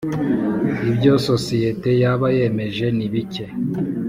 [0.89, 3.45] Ibyo isosiyete yabayemeje nibike.